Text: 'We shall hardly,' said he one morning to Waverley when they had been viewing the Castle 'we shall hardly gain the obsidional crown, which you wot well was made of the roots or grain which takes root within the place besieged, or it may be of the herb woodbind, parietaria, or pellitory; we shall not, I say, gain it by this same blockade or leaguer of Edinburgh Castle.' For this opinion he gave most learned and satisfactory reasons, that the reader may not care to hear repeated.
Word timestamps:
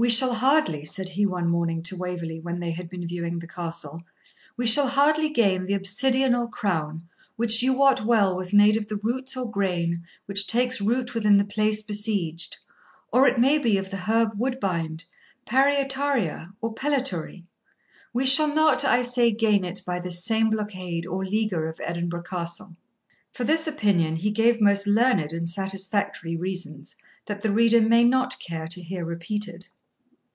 'We 0.00 0.10
shall 0.10 0.34
hardly,' 0.34 0.84
said 0.84 1.08
he 1.08 1.26
one 1.26 1.48
morning 1.48 1.82
to 1.82 1.96
Waverley 1.96 2.38
when 2.38 2.60
they 2.60 2.70
had 2.70 2.88
been 2.88 3.04
viewing 3.04 3.40
the 3.40 3.48
Castle 3.48 4.00
'we 4.56 4.64
shall 4.64 4.86
hardly 4.86 5.28
gain 5.28 5.66
the 5.66 5.74
obsidional 5.76 6.48
crown, 6.48 7.02
which 7.34 7.64
you 7.64 7.72
wot 7.72 8.04
well 8.04 8.36
was 8.36 8.54
made 8.54 8.76
of 8.76 8.86
the 8.86 8.94
roots 8.98 9.36
or 9.36 9.50
grain 9.50 10.04
which 10.26 10.46
takes 10.46 10.80
root 10.80 11.14
within 11.16 11.36
the 11.36 11.44
place 11.44 11.82
besieged, 11.82 12.58
or 13.12 13.26
it 13.26 13.40
may 13.40 13.58
be 13.58 13.76
of 13.76 13.90
the 13.90 13.96
herb 13.96 14.38
woodbind, 14.38 15.02
parietaria, 15.46 16.52
or 16.60 16.72
pellitory; 16.74 17.42
we 18.12 18.24
shall 18.24 18.54
not, 18.54 18.84
I 18.84 19.02
say, 19.02 19.32
gain 19.32 19.64
it 19.64 19.82
by 19.84 19.98
this 19.98 20.22
same 20.22 20.48
blockade 20.48 21.06
or 21.06 21.24
leaguer 21.26 21.66
of 21.68 21.80
Edinburgh 21.82 22.22
Castle.' 22.22 22.76
For 23.32 23.42
this 23.42 23.66
opinion 23.66 24.14
he 24.14 24.30
gave 24.30 24.60
most 24.60 24.86
learned 24.86 25.32
and 25.32 25.48
satisfactory 25.48 26.36
reasons, 26.36 26.94
that 27.26 27.42
the 27.42 27.50
reader 27.52 27.80
may 27.80 28.04
not 28.04 28.38
care 28.38 28.68
to 28.68 28.80
hear 28.80 29.04
repeated. 29.04 29.66